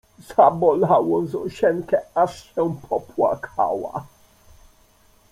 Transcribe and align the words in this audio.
Zabolało 0.35 1.25
Zosieńkę, 1.27 2.01
aż 2.15 2.55
się 2.55 2.75
popłakała 2.89 4.05